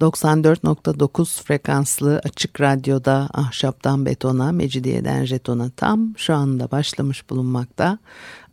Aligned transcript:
94.9 0.00 1.42
frekanslı 1.42 2.20
açık 2.24 2.60
radyoda 2.60 3.28
ahşaptan 3.32 4.06
betona, 4.06 4.52
mecidiyeden 4.52 5.24
jetona 5.24 5.70
tam 5.70 6.14
şu 6.16 6.34
anda 6.34 6.70
başlamış 6.70 7.30
bulunmakta. 7.30 7.98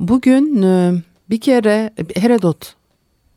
Bugün 0.00 0.62
e, 0.62 1.02
bir 1.30 1.40
kere 1.40 1.90
Herodot 2.16 2.74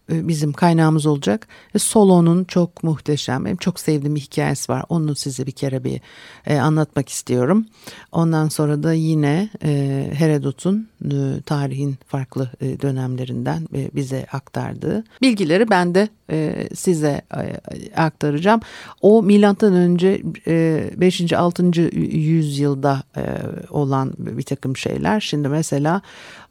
bizim 0.10 0.54
kaynağımız 0.54 1.06
olacak. 1.06 1.48
E, 1.76 1.80
Solo'nun 1.80 2.44
çok 2.44 2.84
muhteşem, 2.84 3.46
benim 3.46 3.58
çok 3.58 3.80
sevdiğim 3.80 4.16
bir 4.16 4.22
hikayesi 4.22 4.72
var. 4.72 4.84
Onu 4.90 5.16
size 5.16 5.46
bir 5.46 5.52
kere 5.52 5.84
bir 5.84 6.02
e, 6.46 6.58
anlatmak 6.58 7.10
istiyorum. 7.10 7.66
Ondan 8.12 8.49
sonra 8.49 8.84
da 8.84 8.94
yine 8.94 9.49
e, 9.64 10.04
Herodot'un 10.14 10.88
e, 11.05 11.41
tarihin 11.46 11.98
farklı 12.08 12.52
e, 12.62 12.82
dönemlerinden 12.82 13.68
e, 13.76 13.90
bize 13.96 14.26
aktardığı 14.32 15.04
bilgileri 15.22 15.70
ben 15.70 15.96
de 15.96 16.10
e, 16.32 16.70
size 16.76 17.21
e, 17.38 17.92
aktaracağım. 17.96 18.62
O 19.02 19.24
milattan 19.24 19.74
önce 19.74 20.21
e, 20.48 20.90
5. 20.98 21.34
6. 21.34 21.64
yüzyılda 22.12 23.04
e, 23.18 23.24
olan 23.70 24.14
bir 24.18 24.44
takım 24.44 24.77
şeyler. 24.77 25.20
Şimdi 25.20 25.48
mesela 25.48 26.02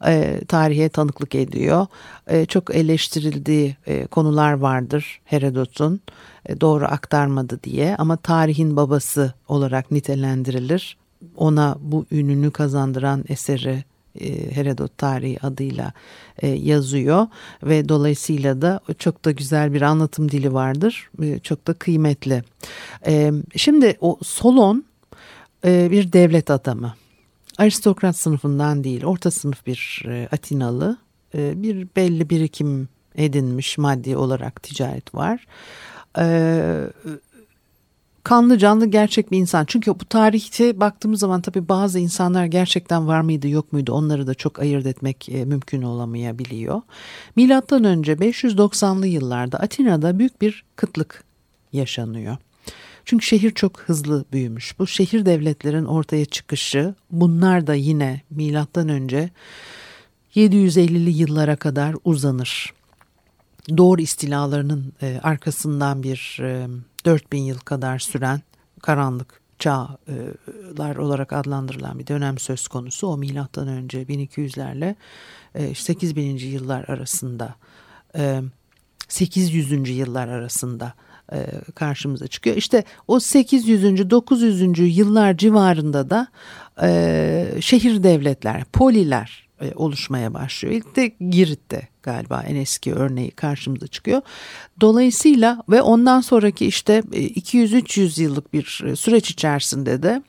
e, 0.05 0.41
tarihe 0.47 0.89
tanıklık 0.89 1.35
ediyor. 1.35 1.87
E, 2.27 2.45
çok 2.45 2.75
eleştirildiği 3.47 3.75
e, 3.87 4.07
konular 4.07 4.53
vardır 4.53 5.21
Herodot'un 5.25 6.01
e, 6.45 6.61
doğru 6.61 6.85
aktarmadı 6.85 7.59
diye 7.63 7.95
ama 7.95 8.17
tarihin 8.17 8.75
babası 8.75 9.33
olarak 9.47 9.91
nitelendirilir. 9.91 10.97
Ona 11.35 11.77
bu 11.81 12.05
ününü 12.11 12.51
kazandıran 12.51 13.25
eseri 13.29 13.83
e, 14.19 14.55
Herodot 14.55 14.97
tarihi 14.97 15.39
adıyla 15.41 15.93
yazıyor 16.43 17.27
ve 17.63 17.89
dolayısıyla 17.89 18.61
da 18.61 18.79
çok 18.99 19.25
da 19.25 19.31
güzel 19.31 19.73
bir 19.73 19.81
anlatım 19.81 20.31
dili 20.31 20.53
vardır. 20.53 21.09
Çok 21.43 21.67
da 21.67 21.73
kıymetli. 21.73 22.43
Şimdi 23.55 23.97
o 24.01 24.17
Solon 24.23 24.85
bir 25.63 26.13
devlet 26.13 26.49
adamı. 26.51 26.93
Aristokrat 27.57 28.17
sınıfından 28.17 28.83
değil, 28.83 29.03
orta 29.05 29.31
sınıf 29.31 29.65
bir 29.65 30.05
Atinalı. 30.31 30.97
Bir 31.33 31.87
belli 31.95 32.29
birikim 32.29 32.89
edinmiş 33.17 33.77
maddi 33.77 34.17
olarak 34.17 34.63
ticaret 34.63 35.15
var 35.15 35.45
kanlı 38.27 38.57
canlı 38.57 38.85
gerçek 38.85 39.31
bir 39.31 39.37
insan. 39.37 39.65
Çünkü 39.65 39.91
bu 39.91 40.05
tarihte 40.05 40.79
baktığımız 40.79 41.19
zaman 41.19 41.41
tabii 41.41 41.67
bazı 41.67 41.99
insanlar 41.99 42.45
gerçekten 42.45 43.07
var 43.07 43.21
mıydı 43.21 43.47
yok 43.47 43.73
muydu 43.73 43.93
onları 43.93 44.27
da 44.27 44.33
çok 44.33 44.59
ayırt 44.59 44.85
etmek 44.85 45.29
e, 45.29 45.45
mümkün 45.45 45.81
olamayabiliyor. 45.81 46.81
Milattan 47.35 47.83
önce 47.83 48.13
590'lı 48.13 49.07
yıllarda 49.07 49.59
Atina'da 49.59 50.19
büyük 50.19 50.41
bir 50.41 50.63
kıtlık 50.75 51.23
yaşanıyor. 51.73 52.37
Çünkü 53.05 53.25
şehir 53.25 53.51
çok 53.51 53.79
hızlı 53.79 54.25
büyümüş. 54.31 54.79
Bu 54.79 54.87
şehir 54.87 55.25
devletlerin 55.25 55.85
ortaya 55.85 56.25
çıkışı 56.25 56.95
bunlar 57.11 57.67
da 57.67 57.73
yine 57.73 58.21
milattan 58.29 58.89
önce 58.89 59.29
750'li 60.35 61.09
yıllara 61.09 61.55
kadar 61.55 61.95
uzanır. 62.03 62.76
Doğru 63.77 64.01
istilalarının 64.01 64.93
e, 65.01 65.19
arkasından 65.23 66.03
bir 66.03 66.39
e, 66.41 66.67
4000 67.05 67.41
yıl 67.41 67.59
kadar 67.59 67.99
süren 67.99 68.41
karanlık 68.81 69.41
çağlar 69.59 70.95
olarak 70.95 71.33
adlandırılan 71.33 71.99
bir 71.99 72.07
dönem 72.07 72.37
söz 72.37 72.67
konusu. 72.67 73.07
O 73.07 73.17
milattan 73.17 73.67
önce 73.67 74.03
1200'lerle 74.03 74.95
8000. 75.75 76.37
E, 76.37 76.39
yıllar 76.39 76.89
arasında 76.89 77.55
800. 79.07 79.71
E, 79.71 79.93
yıllar 79.93 80.27
arasında 80.27 80.93
e, 81.33 81.45
karşımıza 81.75 82.27
çıkıyor. 82.27 82.55
İşte 82.55 82.83
o 83.07 83.19
800. 83.19 84.09
900. 84.09 84.97
yıllar 84.97 85.37
civarında 85.37 86.09
da 86.09 86.27
şehir 87.61 88.03
devletler, 88.03 88.63
poliler 88.63 89.46
e, 89.61 89.73
oluşmaya 89.75 90.33
başlıyor. 90.33 90.75
İlk 90.75 90.95
de 90.95 91.07
Girit'te 91.29 91.87
galiba 92.03 92.43
en 92.47 92.55
eski 92.55 92.93
örneği 92.93 93.31
karşımıza 93.31 93.87
çıkıyor. 93.87 94.21
Dolayısıyla 94.81 95.63
ve 95.69 95.81
ondan 95.81 96.21
sonraki 96.21 96.65
işte 96.65 96.99
200-300 96.99 98.21
e, 98.21 98.23
yıllık 98.23 98.53
bir 98.53 98.83
e, 98.85 98.95
süreç 98.95 99.31
içerisinde 99.31 100.03
de 100.03 100.21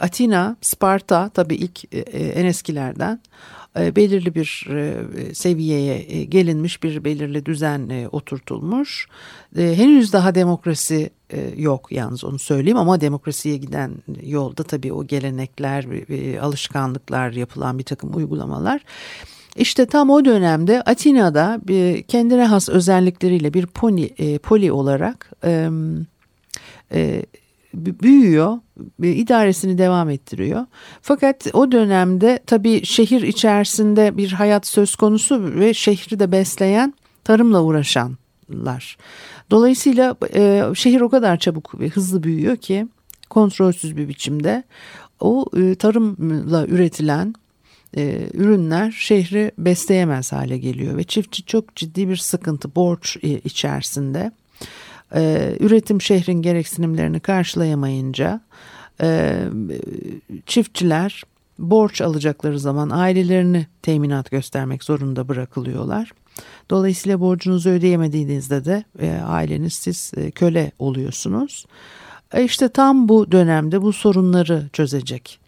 Atina, 0.00 0.56
Sparta 0.60 1.28
tabii 1.28 1.54
ilk 1.54 1.94
en 2.14 2.44
eskilerden 2.44 3.20
belirli 3.76 4.34
bir 4.34 4.66
seviyeye 5.34 6.24
gelinmiş 6.24 6.82
bir 6.82 7.04
belirli 7.04 7.46
düzen 7.46 8.08
oturtulmuş. 8.12 9.08
Henüz 9.56 10.12
daha 10.12 10.34
demokrasi 10.34 11.10
yok 11.56 11.92
yalnız 11.92 12.24
onu 12.24 12.38
söyleyeyim 12.38 12.78
ama 12.78 13.00
demokrasiye 13.00 13.56
giden 13.56 13.92
yolda 14.22 14.62
tabii 14.62 14.92
o 14.92 15.06
gelenekler, 15.06 15.86
alışkanlıklar 16.38 17.32
yapılan 17.32 17.78
bir 17.78 17.84
takım 17.84 18.16
uygulamalar. 18.16 18.80
İşte 19.56 19.86
tam 19.86 20.10
o 20.10 20.24
dönemde 20.24 20.82
Atina'da 20.82 21.60
bir 21.68 22.02
kendine 22.02 22.44
has 22.44 22.68
özellikleriyle 22.68 23.54
bir 23.54 23.66
poli, 23.66 24.38
poli 24.38 24.72
olarak 24.72 25.32
büyüyor, 27.76 28.58
idaresini 29.02 29.78
devam 29.78 30.10
ettiriyor. 30.10 30.66
Fakat 31.02 31.46
o 31.52 31.72
dönemde 31.72 32.40
tabii 32.46 32.84
şehir 32.84 33.22
içerisinde 33.22 34.16
bir 34.16 34.32
hayat 34.32 34.66
söz 34.66 34.96
konusu 34.96 35.54
ve 35.54 35.74
şehri 35.74 36.18
de 36.18 36.32
besleyen 36.32 36.94
tarımla 37.24 37.62
uğraşanlar. 37.62 38.96
Dolayısıyla 39.50 40.16
e, 40.34 40.62
şehir 40.74 41.00
o 41.00 41.08
kadar 41.08 41.36
çabuk 41.36 41.80
ve 41.80 41.88
hızlı 41.88 42.22
büyüyor 42.22 42.56
ki 42.56 42.86
kontrolsüz 43.30 43.96
bir 43.96 44.08
biçimde 44.08 44.64
o 45.20 45.44
e, 45.56 45.74
tarımla 45.74 46.66
üretilen 46.66 47.34
e, 47.96 48.28
ürünler 48.34 48.90
şehri 48.90 49.52
besleyemez 49.58 50.32
hale 50.32 50.58
geliyor 50.58 50.96
ve 50.96 51.04
çiftçi 51.04 51.44
çok 51.44 51.76
ciddi 51.76 52.08
bir 52.08 52.16
sıkıntı 52.16 52.74
borç 52.74 53.16
e, 53.22 53.28
içerisinde 53.28 54.32
e, 55.14 55.56
üretim 55.60 56.00
şehrin 56.00 56.42
gereksinimlerini 56.42 57.20
karşılayamayınca 57.20 58.40
e, 59.00 59.40
çiftçiler 60.46 61.22
borç 61.58 62.00
alacakları 62.00 62.60
zaman 62.60 62.90
ailelerini 62.90 63.66
teminat 63.82 64.30
göstermek 64.30 64.84
zorunda 64.84 65.28
bırakılıyorlar. 65.28 66.12
Dolayısıyla 66.70 67.20
borcunuzu 67.20 67.70
ödeyemediğinizde 67.70 68.64
de 68.64 68.84
e, 69.00 69.20
aileniz 69.26 69.72
siz 69.72 70.12
e, 70.16 70.30
köle 70.30 70.72
oluyorsunuz. 70.78 71.66
E 72.32 72.44
işte 72.44 72.68
tam 72.68 73.08
bu 73.08 73.32
dönemde 73.32 73.82
bu 73.82 73.92
sorunları 73.92 74.68
çözecek 74.72 75.40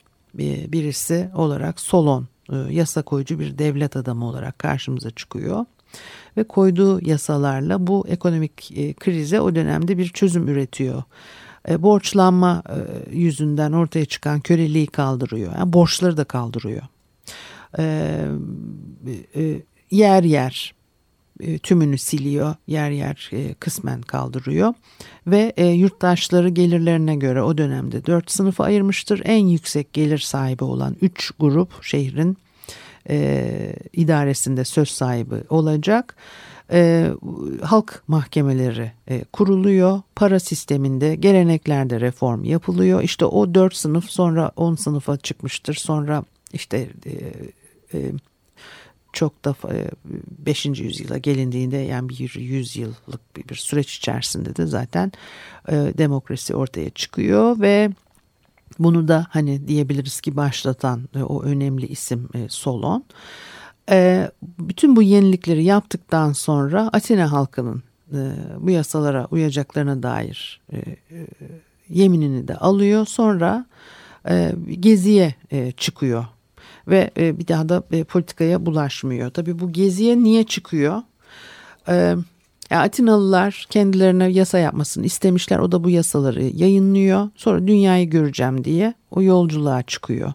birisi 0.72 1.30
olarak 1.34 1.80
Solon 1.80 2.28
e, 2.52 2.56
yasa 2.56 3.02
koyucu 3.02 3.38
bir 3.38 3.58
devlet 3.58 3.96
adamı 3.96 4.26
olarak 4.26 4.58
karşımıza 4.58 5.10
çıkıyor 5.10 5.64
ve 6.36 6.44
koyduğu 6.44 7.08
yasalarla 7.08 7.86
bu 7.86 8.04
ekonomik 8.08 8.72
e, 8.76 8.92
krize 8.92 9.40
o 9.40 9.54
dönemde 9.54 9.98
bir 9.98 10.08
çözüm 10.08 10.48
üretiyor. 10.48 11.02
E, 11.68 11.82
borçlanma 11.82 12.62
e, 12.68 12.76
yüzünden 13.16 13.72
ortaya 13.72 14.04
çıkan 14.04 14.40
köleliği 14.40 14.86
kaldırıyor. 14.86 15.52
Yani 15.58 15.72
borçları 15.72 16.16
da 16.16 16.24
kaldırıyor. 16.24 16.82
yer 19.90 20.22
yer 20.22 20.74
tümünü 21.62 21.98
siliyor, 21.98 22.54
yer 22.66 22.90
yer 22.90 23.30
kısmen 23.60 24.02
kaldırıyor 24.02 24.74
ve 25.26 25.54
yurttaşları 25.62 26.48
gelirlerine 26.48 27.16
göre 27.16 27.42
o 27.42 27.58
dönemde 27.58 28.06
dört 28.06 28.30
sınıfa 28.30 28.64
ayırmıştır. 28.64 29.22
En 29.24 29.46
yüksek 29.46 29.92
gelir 29.92 30.18
sahibi 30.18 30.64
olan 30.64 30.96
üç 31.00 31.30
grup 31.38 31.84
şehrin 31.84 32.38
e, 33.10 33.74
idaresinde 33.92 34.64
söz 34.64 34.88
sahibi 34.88 35.34
olacak. 35.50 36.16
E, 36.72 37.10
halk 37.62 38.02
mahkemeleri 38.08 38.92
e, 39.08 39.24
kuruluyor. 39.24 40.00
Para 40.16 40.40
sisteminde 40.40 41.14
geleneklerde 41.14 42.00
reform 42.00 42.44
yapılıyor. 42.44 43.02
İşte 43.02 43.24
o 43.24 43.54
dört 43.54 43.76
sınıf 43.76 44.10
sonra 44.10 44.52
on 44.56 44.74
sınıfa 44.74 45.16
çıkmıştır. 45.16 45.74
Sonra 45.74 46.24
işte 46.52 46.88
e, 47.06 47.12
e, 47.98 48.12
çok 49.12 49.44
da 49.44 49.54
5. 50.38 50.66
E, 50.66 50.68
yüzyıla 50.68 51.18
gelindiğinde 51.18 51.76
yani 51.76 52.08
bir 52.08 52.34
yüzyıllık 52.34 53.36
bir, 53.36 53.48
bir 53.48 53.54
süreç 53.54 53.96
içerisinde 53.96 54.56
de 54.56 54.66
zaten 54.66 55.12
e, 55.68 55.72
demokrasi 55.98 56.54
ortaya 56.54 56.90
çıkıyor 56.90 57.60
ve 57.60 57.90
bunu 58.78 59.08
da 59.08 59.26
hani 59.30 59.68
diyebiliriz 59.68 60.20
ki 60.20 60.36
başlatan 60.36 61.08
e, 61.14 61.22
o 61.22 61.42
önemli 61.42 61.86
isim 61.86 62.28
e, 62.34 62.48
Solon. 62.48 63.04
E, 63.90 64.30
bütün 64.42 64.96
bu 64.96 65.02
yenilikleri 65.02 65.64
yaptıktan 65.64 66.32
sonra 66.32 66.90
Atina 66.92 67.32
halkının 67.32 67.82
bu 68.60 68.70
yasalara 68.70 69.26
uyacaklarına 69.30 70.02
dair 70.02 70.60
yeminini 71.88 72.48
de 72.48 72.56
alıyor. 72.56 73.06
Sonra 73.06 73.66
geziye 74.80 75.34
çıkıyor 75.76 76.24
ve 76.88 77.10
bir 77.16 77.48
daha 77.48 77.68
da 77.68 77.82
politikaya 78.04 78.66
bulaşmıyor. 78.66 79.30
Tabii 79.30 79.58
bu 79.58 79.72
geziye 79.72 80.18
niye 80.18 80.44
çıkıyor? 80.44 81.02
E, 81.88 82.14
Atinalılar 82.70 83.66
kendilerine 83.70 84.28
yasa 84.28 84.58
yapmasını 84.58 85.06
istemişler. 85.06 85.58
O 85.58 85.72
da 85.72 85.84
bu 85.84 85.90
yasaları 85.90 86.44
yayınlıyor. 86.44 87.28
Sonra 87.36 87.66
dünyayı 87.66 88.10
göreceğim 88.10 88.64
diye 88.64 88.94
o 89.10 89.22
yolculuğa 89.22 89.82
çıkıyor. 89.82 90.32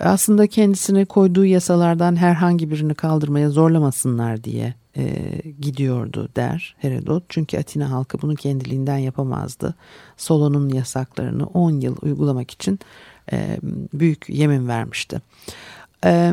Aslında 0.00 0.46
kendisine 0.46 1.04
koyduğu 1.04 1.44
yasalardan 1.44 2.16
herhangi 2.16 2.70
birini 2.70 2.94
kaldırmaya 2.94 3.50
zorlamasınlar 3.50 4.44
diye 4.44 4.74
e, 4.96 5.32
gidiyordu 5.60 6.28
der 6.36 6.76
Herodot. 6.78 7.24
Çünkü 7.28 7.58
Atina 7.58 7.90
halkı 7.90 8.22
bunu 8.22 8.34
kendiliğinden 8.34 8.98
yapamazdı. 8.98 9.74
Solon'un 10.16 10.68
yasaklarını 10.68 11.46
10 11.46 11.80
yıl 11.80 11.96
uygulamak 12.02 12.50
için 12.50 12.78
e, 13.32 13.58
büyük 13.92 14.28
yemin 14.28 14.68
vermişti. 14.68 15.20
E, 16.04 16.32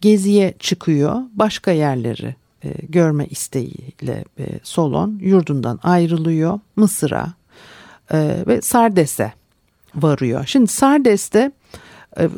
geziye 0.00 0.54
çıkıyor, 0.58 1.22
başka 1.34 1.70
yerleri 1.70 2.34
e, 2.64 2.68
görme 2.88 3.26
isteğiyle 3.26 4.24
e, 4.38 4.46
Solon 4.62 5.18
yurdundan 5.20 5.80
ayrılıyor 5.82 6.60
Mısır'a 6.76 7.32
e, 8.12 8.44
ve 8.46 8.62
Sardes'e 8.62 9.32
varıyor. 9.94 10.44
Şimdi 10.46 10.66
Sardes'te 10.66 11.52
e, 12.18 12.28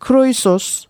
Kroisos 0.00 0.86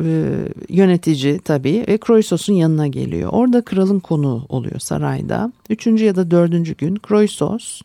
e, 0.00 0.34
yönetici 0.68 1.38
tabii 1.38 1.84
ve 1.88 1.98
Kroisos'un 1.98 2.54
yanına 2.54 2.86
geliyor. 2.86 3.30
Orada 3.32 3.62
kralın 3.62 4.00
konuğu 4.00 4.46
oluyor 4.48 4.80
sarayda. 4.80 5.52
Üçüncü 5.70 6.04
ya 6.04 6.16
da 6.16 6.30
dördüncü 6.30 6.76
gün 6.76 6.96
Kroisos 6.96 7.80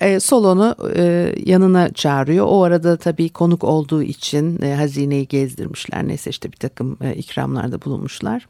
e, 0.00 0.20
Solon'u 0.20 0.76
e, 0.96 1.34
yanına 1.46 1.92
çağırıyor. 1.92 2.46
O 2.48 2.62
arada 2.62 2.96
tabii 2.96 3.28
konuk 3.28 3.64
olduğu 3.64 4.02
için 4.02 4.62
e, 4.62 4.74
hazineyi 4.74 5.28
gezdirmişler. 5.28 6.08
Neyse 6.08 6.30
işte 6.30 6.52
bir 6.52 6.56
takım 6.56 6.96
e, 7.00 7.14
ikramlarda 7.14 7.82
bulunmuşlar. 7.82 8.48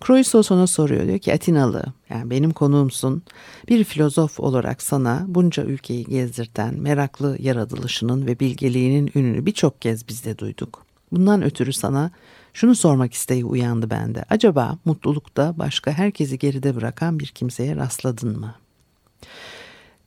Kroisos 0.00 0.50
ona 0.50 0.66
soruyor. 0.66 1.06
Diyor 1.06 1.18
ki 1.18 1.34
Atinalı 1.34 1.84
yani 2.10 2.30
benim 2.30 2.50
konuğumsun. 2.50 3.22
Bir 3.68 3.84
filozof 3.84 4.40
olarak 4.40 4.82
sana 4.82 5.24
bunca 5.28 5.62
ülkeyi 5.62 6.04
gezdirten 6.04 6.74
meraklı 6.74 7.36
yaratılışının 7.40 8.26
ve 8.26 8.40
bilgeliğinin 8.40 9.10
ününü 9.14 9.46
birçok 9.46 9.82
kez 9.82 10.08
biz 10.08 10.24
de 10.24 10.38
duyduk. 10.38 10.84
Bundan 11.12 11.42
ötürü 11.42 11.72
sana 11.72 12.10
şunu 12.54 12.74
sormak 12.74 13.14
isteği 13.14 13.44
uyandı 13.44 13.90
bende. 13.90 14.24
Acaba 14.30 14.78
mutlulukta 14.84 15.58
başka 15.58 15.92
herkesi 15.92 16.38
geride 16.38 16.76
bırakan 16.76 17.18
bir 17.18 17.26
kimseye 17.26 17.76
rastladın 17.76 18.40
mı? 18.40 18.54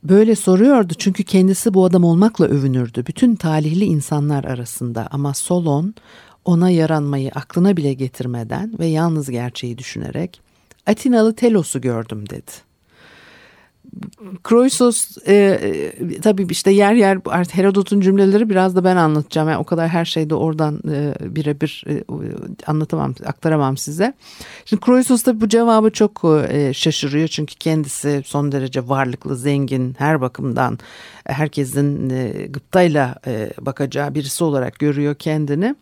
Böyle 0.03 0.35
soruyordu 0.35 0.93
çünkü 0.97 1.23
kendisi 1.23 1.73
bu 1.73 1.85
adam 1.85 2.03
olmakla 2.03 2.45
övünürdü. 2.45 3.05
Bütün 3.07 3.35
talihli 3.35 3.85
insanlar 3.85 4.43
arasında 4.43 5.07
ama 5.11 5.33
Solon 5.33 5.95
ona 6.45 6.69
yaranmayı 6.69 7.31
aklına 7.35 7.77
bile 7.77 7.93
getirmeden 7.93 8.79
ve 8.79 8.85
yalnız 8.85 9.29
gerçeği 9.29 9.77
düşünerek 9.77 10.41
Atinalı 10.85 11.35
Telos'u 11.35 11.81
gördüm 11.81 12.29
dedi. 12.29 12.51
Kroisos 14.43 15.17
e, 15.27 15.33
e, 15.35 16.21
tabii 16.21 16.47
işte 16.49 16.71
yer 16.71 16.93
yer 16.93 17.19
artık 17.25 17.55
Herodot'un 17.55 18.01
cümleleri 18.01 18.49
biraz 18.49 18.75
da 18.75 18.83
ben 18.83 18.95
anlatacağım. 18.95 19.49
Yani 19.49 19.57
o 19.57 19.63
kadar 19.63 19.89
her 19.89 20.05
şeyde 20.05 20.35
oradan 20.35 20.81
e, 20.91 21.13
birebir 21.35 21.83
e, 21.87 22.03
anlatamam, 22.67 23.15
aktaramam 23.25 23.77
size. 23.77 24.13
Şimdi 24.65 24.81
Kroisos 24.81 25.25
da 25.25 25.41
bu 25.41 25.49
cevabı 25.49 25.89
çok 25.89 26.21
e, 26.49 26.73
şaşırıyor. 26.73 27.27
Çünkü 27.27 27.55
kendisi 27.55 28.21
son 28.25 28.51
derece 28.51 28.87
varlıklı, 28.87 29.37
zengin, 29.37 29.95
her 29.97 30.21
bakımdan 30.21 30.79
herkesin 31.25 32.09
e, 32.09 32.47
gıptayla 32.47 33.15
e, 33.27 33.49
bakacağı 33.61 34.15
birisi 34.15 34.43
olarak 34.43 34.79
görüyor 34.79 35.15
kendini. 35.15 35.75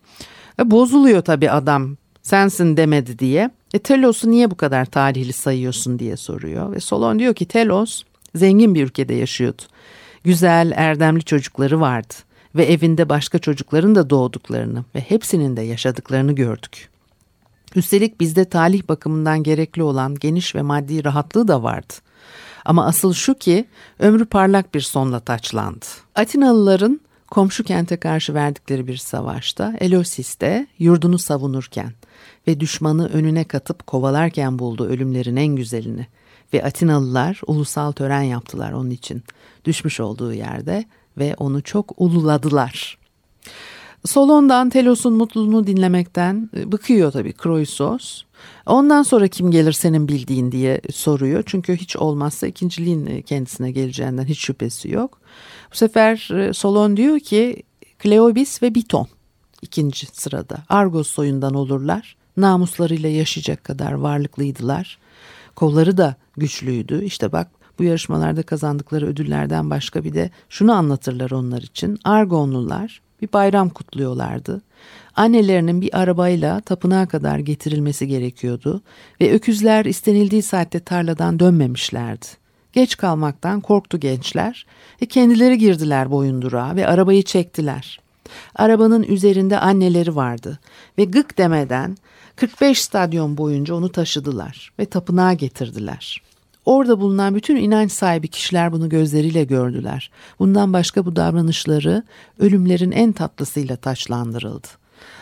E, 0.60 0.72
bozuluyor 0.72 1.22
tabii 1.22 1.52
adam 1.52 1.98
sensin 2.24 2.78
demedi 2.78 3.20
diye. 3.20 3.52
E 3.74 3.80
Telos'u 3.80 4.32
niye 4.32 4.52
bu 4.52 4.56
kadar 4.56 4.86
talihli 4.86 5.34
sayıyorsun 5.34 6.00
diye 6.00 6.18
soruyor. 6.18 6.72
Ve 6.72 6.80
Solon 6.80 7.20
diyor 7.20 7.34
ki 7.34 7.46
Telos 7.46 8.04
zengin 8.36 8.76
bir 8.76 8.84
ülkede 8.84 9.14
yaşıyordu. 9.14 9.62
Güzel, 10.24 10.72
erdemli 10.76 11.24
çocukları 11.24 11.82
vardı. 11.82 12.14
Ve 12.56 12.66
evinde 12.66 13.10
başka 13.10 13.40
çocukların 13.40 13.96
da 13.96 14.10
doğduklarını 14.10 14.84
ve 14.96 15.00
hepsinin 15.00 15.58
de 15.58 15.62
yaşadıklarını 15.62 16.32
gördük. 16.32 16.90
Üstelik 17.76 18.20
bizde 18.20 18.46
talih 18.46 18.88
bakımından 18.90 19.44
gerekli 19.44 19.84
olan 19.84 20.16
geniş 20.16 20.56
ve 20.56 20.62
maddi 20.62 21.04
rahatlığı 21.04 21.48
da 21.48 21.64
vardı. 21.64 21.94
Ama 22.66 22.86
asıl 22.86 23.14
şu 23.14 23.34
ki 23.34 23.66
ömrü 24.00 24.26
parlak 24.26 24.76
bir 24.76 24.82
sonla 24.82 25.20
taçlandı. 25.20 25.86
Atinalıların 26.16 27.02
komşu 27.32 27.64
kente 27.64 27.98
karşı 27.98 28.34
verdikleri 28.34 28.88
bir 28.88 28.98
savaşta 28.98 29.74
Elosis'te 29.80 30.68
yurdunu 30.80 31.18
savunurken 31.18 31.94
ve 32.48 32.60
düşmanı 32.60 33.10
önüne 33.10 33.44
katıp 33.44 33.88
kovalarken 33.88 34.60
buldu 34.60 34.86
ölümlerin 34.86 35.36
en 35.36 35.56
güzelini. 35.56 36.08
Ve 36.54 36.64
Atinalılar 36.64 37.42
ulusal 37.48 37.92
tören 37.92 38.22
yaptılar 38.22 38.72
onun 38.72 38.90
için 38.90 39.24
düşmüş 39.66 40.00
olduğu 40.00 40.34
yerde 40.34 40.86
ve 41.18 41.36
onu 41.38 41.62
çok 41.62 42.02
ululadılar. 42.02 42.98
Solon'dan 44.06 44.70
Telos'un 44.70 45.14
mutluluğunu 45.14 45.68
dinlemekten 45.68 46.50
e, 46.58 46.72
bıkıyor 46.72 47.12
tabii 47.12 47.34
Kroisos. 47.34 48.24
Ondan 48.66 49.04
sonra 49.04 49.28
kim 49.28 49.52
gelir 49.52 49.72
senin 49.72 50.08
bildiğin 50.08 50.52
diye 50.52 50.82
soruyor. 50.94 51.44
Çünkü 51.46 51.76
hiç 51.76 51.96
olmazsa 51.96 52.48
ikinciliğin 52.48 53.06
e, 53.06 53.22
kendisine 53.22 53.72
geleceğinden 53.72 54.26
hiç 54.26 54.40
şüphesi 54.40 54.92
yok. 54.92 55.20
Bu 55.72 55.76
sefer 55.76 56.30
e, 56.32 56.54
Solon 56.54 56.98
diyor 56.98 57.20
ki 57.20 57.64
Kleobis 58.00 58.64
ve 58.64 58.76
Biton 58.76 59.08
ikinci 59.62 60.06
sırada. 60.06 60.58
Argos 60.70 61.08
soyundan 61.08 61.54
olurlar 61.54 62.16
namuslarıyla 62.38 63.10
yaşayacak 63.10 63.64
kadar 63.64 63.92
varlıklıydılar. 63.92 64.98
Kolları 65.56 65.98
da 65.98 66.16
güçlüydü. 66.38 67.04
İşte 67.04 67.32
bak 67.32 67.48
bu 67.80 67.84
yarışmalarda 67.84 68.44
kazandıkları 68.44 69.08
ödüllerden 69.08 69.70
başka 69.70 70.04
bir 70.04 70.14
de 70.14 70.32
şunu 70.50 70.74
anlatırlar 70.74 71.32
onlar 71.32 71.62
için. 71.62 72.00
Argonlular 72.04 73.02
bir 73.22 73.34
bayram 73.34 73.70
kutluyorlardı. 73.70 74.62
Annelerinin 75.16 75.82
bir 75.82 76.00
arabayla 76.00 76.62
tapınağa 76.62 77.06
kadar 77.06 77.40
getirilmesi 77.40 78.08
gerekiyordu 78.08 78.82
ve 79.22 79.34
öküzler 79.34 79.86
istenildiği 79.86 80.42
saatte 80.42 80.80
tarladan 80.80 81.40
dönmemişlerdi. 81.40 82.26
Geç 82.74 82.98
kalmaktan 82.98 83.62
korktu 83.62 84.00
gençler 84.00 84.66
ve 85.02 85.06
kendileri 85.06 85.58
girdiler 85.58 86.12
boyundurağa 86.12 86.76
ve 86.76 86.88
arabayı 86.88 87.24
çektiler. 87.24 88.00
Arabanın 88.56 89.04
üzerinde 89.04 89.60
anneleri 89.60 90.16
vardı 90.16 90.60
ve 90.98 91.04
gık 91.04 91.38
demeden 91.38 91.98
45 92.36 92.82
stadyon 92.82 93.38
boyunca 93.38 93.76
onu 93.76 93.90
taşıdılar 93.90 94.72
ve 94.80 94.86
tapınağa 94.86 95.34
getirdiler. 95.34 96.22
Orada 96.66 97.00
bulunan 97.00 97.36
bütün 97.36 97.56
inanç 97.56 97.92
sahibi 97.92 98.28
kişiler 98.28 98.72
bunu 98.72 98.90
gözleriyle 98.90 99.44
gördüler. 99.44 100.12
Bundan 100.40 100.74
başka 100.74 101.06
bu 101.06 101.16
davranışları 101.16 102.04
ölümlerin 102.40 102.92
en 102.92 103.12
tatlısıyla 103.12 103.76
taçlandırıldı. 103.76 104.68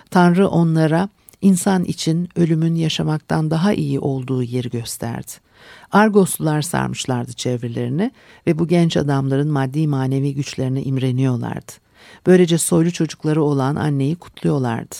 Tanrı 0.09 0.47
onlara 0.47 1.09
insan 1.41 1.83
için 1.83 2.29
ölümün 2.35 2.75
yaşamaktan 2.75 3.51
daha 3.51 3.73
iyi 3.73 3.99
olduğu 3.99 4.43
yeri 4.43 4.69
gösterdi. 4.69 5.31
Argoslular 5.91 6.61
sarmışlardı 6.61 7.33
çevrelerini 7.33 8.11
ve 8.47 8.59
bu 8.59 8.67
genç 8.67 8.97
adamların 8.97 9.51
maddi 9.51 9.87
manevi 9.87 10.33
güçlerine 10.33 10.83
imreniyorlardı. 10.83 11.71
Böylece 12.27 12.57
soylu 12.57 12.91
çocukları 12.91 13.43
olan 13.43 13.75
anneyi 13.75 14.15
kutluyorlardı. 14.15 14.95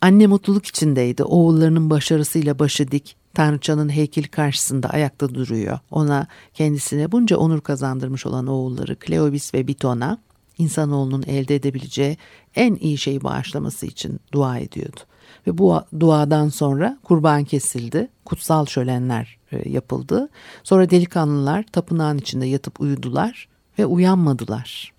Anne 0.00 0.26
mutluluk 0.26 0.66
içindeydi. 0.66 1.24
Oğullarının 1.24 1.90
başarısıyla 1.90 2.58
başı 2.58 2.90
dik. 2.90 3.16
Tanrıçanın 3.34 3.88
heykeli 3.88 4.28
karşısında 4.28 4.88
ayakta 4.90 5.34
duruyor. 5.34 5.78
Ona 5.90 6.26
kendisine 6.54 7.12
bunca 7.12 7.36
onur 7.36 7.60
kazandırmış 7.60 8.26
olan 8.26 8.46
oğulları 8.46 8.96
Kleobis 8.96 9.54
ve 9.54 9.66
Biton'a 9.66 10.18
insanoğlunun 10.58 11.22
elde 11.22 11.54
edebileceği 11.54 12.16
en 12.54 12.74
iyi 12.74 12.98
şeyi 12.98 13.22
bağışlaması 13.22 13.86
için 13.86 14.20
dua 14.32 14.58
ediyordu. 14.58 15.00
Ve 15.46 15.58
bu 15.58 15.82
duadan 16.00 16.48
sonra 16.48 16.98
kurban 17.04 17.44
kesildi, 17.44 18.08
kutsal 18.24 18.66
şölenler 18.66 19.38
e, 19.52 19.68
yapıldı. 19.68 20.28
Sonra 20.62 20.90
delikanlılar 20.90 21.64
tapınağın 21.72 22.18
içinde 22.18 22.46
yatıp 22.46 22.80
uyudular 22.80 23.48
ve 23.78 23.86
uyanmadılar. 23.86 24.92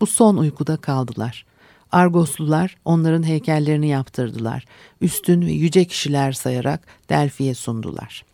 Bu 0.00 0.06
son 0.06 0.36
uykuda 0.36 0.76
kaldılar. 0.76 1.46
Argoslular 1.92 2.76
onların 2.84 3.22
heykellerini 3.22 3.88
yaptırdılar. 3.88 4.64
Üstün 5.00 5.42
ve 5.42 5.52
yüce 5.52 5.84
kişiler 5.84 6.32
sayarak 6.32 6.80
Delfi'ye 7.08 7.54
sundular. 7.54 8.24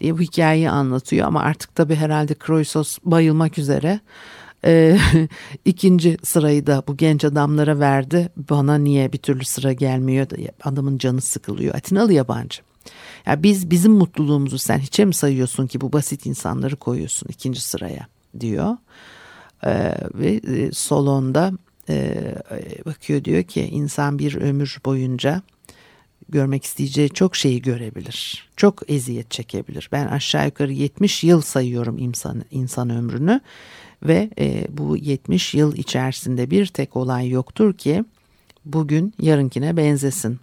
Diye 0.00 0.14
bu 0.14 0.20
hikayeyi 0.20 0.70
anlatıyor 0.70 1.26
ama 1.26 1.40
artık 1.40 1.74
tabi 1.74 1.94
herhalde 1.94 2.34
Kroisos 2.34 2.98
bayılmak 3.04 3.58
üzere. 3.58 4.00
Ee, 4.64 4.98
ikinci 5.64 6.16
sırayı 6.22 6.66
da 6.66 6.82
bu 6.88 6.96
genç 6.96 7.24
adamlara 7.24 7.78
verdi. 7.78 8.28
Bana 8.50 8.78
niye 8.78 9.12
bir 9.12 9.18
türlü 9.18 9.44
sıra 9.44 9.72
gelmiyor? 9.72 10.26
Adamın 10.64 10.98
canı 10.98 11.20
sıkılıyor. 11.20 11.74
Atinalı 11.74 12.12
yabancı. 12.12 12.62
Ya 13.26 13.42
biz 13.42 13.70
bizim 13.70 13.92
mutluluğumuzu 13.92 14.58
sen 14.58 14.78
hiçe 14.78 15.04
mi 15.04 15.14
sayıyorsun 15.14 15.66
ki 15.66 15.80
bu 15.80 15.92
basit 15.92 16.26
insanları 16.26 16.76
koyuyorsun 16.76 17.28
ikinci 17.28 17.60
sıraya 17.60 18.06
diyor. 18.40 18.76
Ee, 19.64 19.94
ve 20.14 20.30
e, 20.32 20.72
Solon'da 20.72 21.52
e, 21.52 21.69
bakıyor 22.86 23.24
diyor 23.24 23.42
ki 23.42 23.62
insan 23.62 24.18
bir 24.18 24.34
ömür 24.34 24.78
boyunca 24.84 25.42
görmek 26.28 26.64
isteyeceği 26.64 27.10
çok 27.10 27.36
şeyi 27.36 27.62
görebilir. 27.62 28.48
Çok 28.56 28.90
eziyet 28.90 29.30
çekebilir. 29.30 29.88
Ben 29.92 30.06
aşağı 30.06 30.46
yukarı 30.46 30.72
70 30.72 31.24
yıl 31.24 31.40
sayıyorum 31.40 31.98
insan, 31.98 32.44
insan 32.50 32.90
ömrünü 32.90 33.40
ve 34.02 34.30
e, 34.38 34.66
bu 34.70 34.96
70 34.96 35.54
yıl 35.54 35.76
içerisinde 35.76 36.50
bir 36.50 36.66
tek 36.66 36.96
olay 36.96 37.28
yoktur 37.28 37.74
ki 37.74 38.04
bugün 38.64 39.14
yarınkine 39.20 39.76
benzesin. 39.76 40.40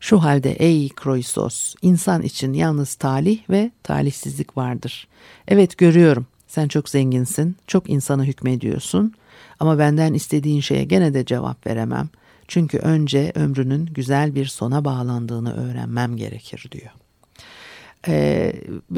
Şu 0.00 0.22
halde 0.22 0.52
ey 0.52 0.88
Kroisos, 0.88 1.74
insan 1.82 2.22
için 2.22 2.52
yalnız 2.52 2.94
talih 2.94 3.50
ve 3.50 3.70
talihsizlik 3.82 4.56
vardır. 4.56 5.08
Evet 5.48 5.78
görüyorum, 5.78 6.26
sen 6.48 6.68
çok 6.68 6.88
zenginsin, 6.88 7.56
çok 7.66 7.90
insana 7.90 8.24
hükmediyorsun 8.24 9.14
ama 9.60 9.78
benden 9.78 10.14
istediğin 10.14 10.60
şeye 10.60 10.84
gene 10.84 11.14
de 11.14 11.24
cevap 11.24 11.66
veremem. 11.66 12.08
Çünkü 12.48 12.78
önce 12.78 13.32
ömrünün 13.34 13.86
güzel 13.86 14.34
bir 14.34 14.46
sona 14.46 14.84
bağlandığını 14.84 15.54
öğrenmem 15.54 16.16
gerekir 16.16 16.68
diyor. 16.72 16.90
Ee, 18.08 18.52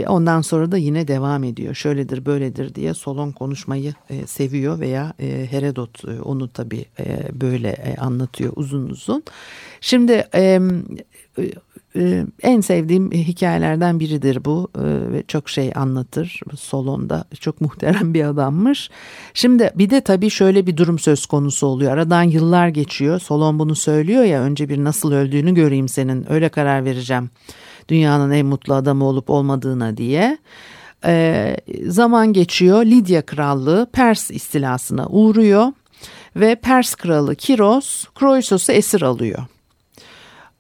ondan 0.06 0.40
sonra 0.40 0.72
da 0.72 0.76
yine 0.76 1.08
devam 1.08 1.44
ediyor. 1.44 1.74
Şöyledir 1.74 2.26
böyledir 2.26 2.74
diye 2.74 2.94
Solon 2.94 3.32
konuşmayı 3.32 3.94
e, 4.10 4.26
seviyor 4.26 4.80
veya 4.80 5.12
e, 5.18 5.46
Herodot 5.50 6.04
e, 6.04 6.20
onu 6.20 6.48
tabii 6.48 6.84
e, 6.98 7.40
böyle 7.40 7.68
e, 7.68 7.96
anlatıyor 7.96 8.52
uzun 8.56 8.88
uzun. 8.88 9.22
Şimdi 9.80 10.24
e, 10.34 10.60
e, 11.96 12.26
en 12.42 12.60
sevdiğim 12.60 13.12
hikayelerden 13.12 14.00
biridir 14.00 14.44
bu 14.44 14.68
e, 14.74 15.12
ve 15.12 15.22
çok 15.28 15.48
şey 15.48 15.72
anlatır. 15.74 16.40
Solon'da 16.56 17.24
çok 17.40 17.60
muhterem 17.60 18.14
bir 18.14 18.24
adammış. 18.24 18.90
Şimdi 19.34 19.70
bir 19.74 19.90
de 19.90 20.00
tabii 20.00 20.30
şöyle 20.30 20.66
bir 20.66 20.76
durum 20.76 20.98
söz 20.98 21.26
konusu 21.26 21.66
oluyor. 21.66 21.92
Aradan 21.92 22.22
yıllar 22.22 22.68
geçiyor. 22.68 23.20
Solon 23.20 23.58
bunu 23.58 23.74
söylüyor 23.74 24.24
ya 24.24 24.42
önce 24.42 24.68
bir 24.68 24.84
nasıl 24.84 25.12
öldüğünü 25.12 25.54
göreyim 25.54 25.88
senin 25.88 26.32
öyle 26.32 26.48
karar 26.48 26.84
vereceğim 26.84 27.30
dünyanın 27.88 28.30
en 28.30 28.46
mutlu 28.46 28.74
adamı 28.74 29.04
olup 29.04 29.30
olmadığına 29.30 29.96
diye. 29.96 30.38
E, 31.04 31.56
zaman 31.86 32.32
geçiyor 32.32 32.84
Lidya 32.84 33.22
Krallığı 33.22 33.86
Pers 33.92 34.30
istilasına 34.30 35.06
uğruyor 35.06 35.72
ve 36.36 36.54
Pers 36.54 36.94
kralı 36.94 37.36
Kiros 37.36 38.04
Kroisos'u 38.04 38.72
esir 38.72 39.02
alıyor. 39.02 39.38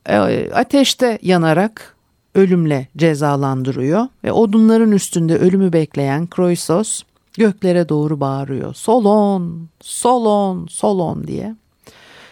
E, 0.08 0.50
ateşte 0.54 1.18
yanarak 1.22 1.96
ölümle 2.34 2.88
cezalandırıyor 2.96 4.06
ve 4.24 4.32
odunların 4.32 4.92
üstünde 4.92 5.38
ölümü 5.38 5.72
bekleyen 5.72 6.26
Kroisos 6.26 7.02
göklere 7.38 7.88
doğru 7.88 8.20
bağırıyor. 8.20 8.74
Solon, 8.74 9.68
Solon, 9.80 10.66
Solon 10.66 11.26
diye. 11.26 11.56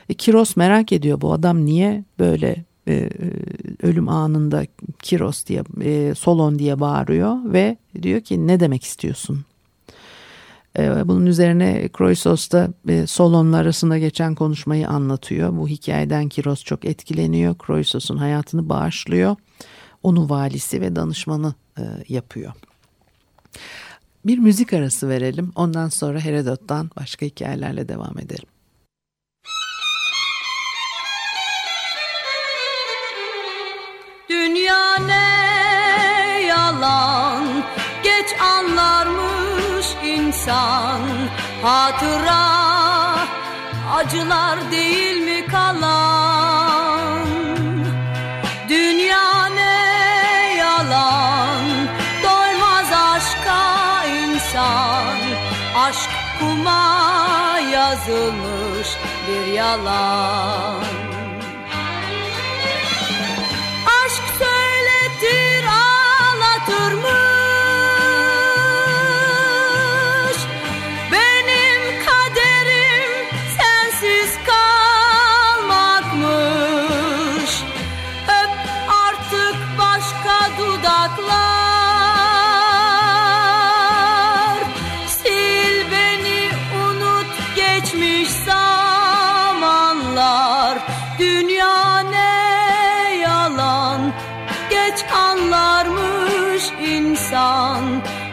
E, 0.09 0.15
Kiros 0.15 0.57
merak 0.57 0.93
ediyor 0.93 1.21
bu 1.21 1.33
adam 1.33 1.65
niye 1.65 2.05
böyle 2.19 2.65
e, 2.89 3.11
ölüm 3.83 4.09
anında 4.09 4.67
Kiros 4.99 5.47
diye 5.47 5.63
e, 5.81 6.15
Solon 6.15 6.59
diye 6.59 6.81
bağırıyor 6.81 7.37
ve 7.45 7.77
diyor 8.03 8.21
ki 8.21 8.47
ne 8.47 8.61
demek 8.61 8.85
istiyorsun? 8.85 9.45
E, 10.79 11.09
bunun 11.09 11.27
üzerine 11.27 11.89
Kroisos 11.89 12.51
da 12.51 12.69
e, 12.89 13.07
Solon'la 13.07 13.57
arasında 13.57 13.99
geçen 13.99 14.35
konuşmayı 14.35 14.89
anlatıyor. 14.89 15.57
Bu 15.57 15.69
hikayeden 15.69 16.29
Kiros 16.29 16.65
çok 16.65 16.85
etkileniyor. 16.85 17.59
Kroisos'un 17.59 18.17
hayatını 18.17 18.69
bağışlıyor. 18.69 19.37
Onu 20.03 20.31
valisi 20.31 20.81
ve 20.81 20.97
danışmanı 20.97 21.55
e, 21.79 21.83
yapıyor. 22.09 22.53
Bir 24.27 24.39
müzik 24.39 24.73
arası 24.73 25.09
verelim. 25.09 25.53
Ondan 25.55 25.89
sonra 25.89 26.21
Herodot'tan 26.21 26.91
başka 26.97 27.27
hikayelerle 27.27 27.89
devam 27.89 28.19
edelim. 28.19 28.49
Dünya 34.57 34.97
ne 35.07 36.47
yalan. 36.47 37.45
Geç 38.03 38.41
anlarmış 38.41 39.87
insan. 40.05 41.01
Hatıra 41.63 42.47
acılar 43.95 44.71
değil 44.71 45.17
mi 45.17 45.47
kalan? 45.47 47.27
Dünya 48.69 49.47
ne 49.47 50.55
yalan. 50.59 51.65
Doymaz 52.23 52.93
aşka 52.93 54.05
insan. 54.07 55.19
Aşk 55.77 56.11
kuma 56.41 57.61
yazılmış 57.73 58.89
bir 59.29 59.53
yalan 59.53 60.96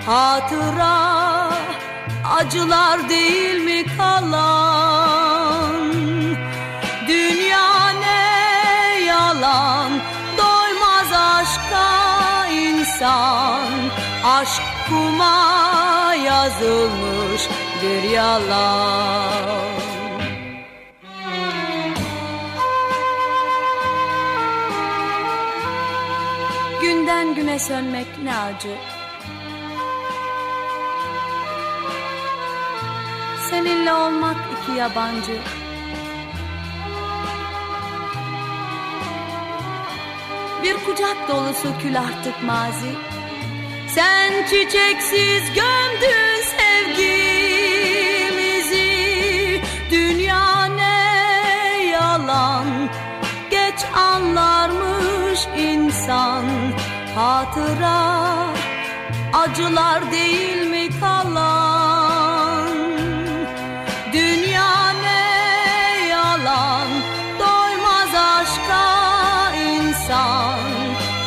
hatıra 0.06 1.50
acılar 2.38 3.10
değil 3.10 3.62
mi 3.62 3.86
kalan? 3.98 5.94
Dünya 7.08 7.90
ne 8.00 9.06
yalan 9.06 9.92
doymaz 10.38 11.12
aşka 11.14 12.48
insan. 12.48 13.70
Aşk 14.26 14.64
kuma 14.90 16.16
yazılmış 16.16 17.50
bir 17.82 18.04
yalan 18.10 19.83
Günden 27.04 27.36
güne 27.36 27.60
sönmek 27.60 28.08
ne 28.24 28.38
acı. 28.38 28.76
Seninle 33.50 33.94
olmak 33.94 34.38
iki 34.54 34.72
yabancı. 34.78 35.38
Bir 40.64 40.74
kucak 40.86 41.30
dolusu 41.30 41.78
kül 41.82 42.00
artık 42.00 42.44
mazi. 42.44 42.92
Sen 43.88 44.46
çiçeksiz 44.46 45.54
gömdün 45.54 46.42
sevgimizi. 46.58 47.62
Dünya 49.92 50.66
ne 50.66 51.86
yalan. 51.92 52.90
Geç 53.52 53.86
anlarmış 53.96 55.48
insan 55.58 56.44
Hatıra 57.16 58.48
acılar 59.34 60.12
değil 60.12 60.68
mi 60.68 60.90
kalan? 61.00 62.68
Dünya 64.14 64.92
ne 65.04 66.08
yalan 66.10 66.88
Doymaz 67.40 68.16
aşka 68.16 68.86
insan. 69.56 70.60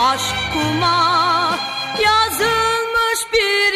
Aşk 0.01 0.37
kuma 0.53 1.59
yazılmış 2.05 3.21
bir 3.33 3.76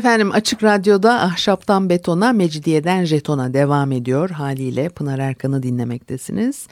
Efendim 0.00 0.32
Açık 0.32 0.62
Radyo'da 0.62 1.20
Ahşaptan 1.20 1.88
Betona, 1.90 2.32
Mecidiyeden 2.32 3.04
Jeton'a 3.04 3.54
devam 3.54 3.92
ediyor. 3.92 4.30
Haliyle 4.30 4.88
Pınar 4.88 5.18
Erkan'ı 5.18 5.62
dinlemektesiniz. 5.62 6.66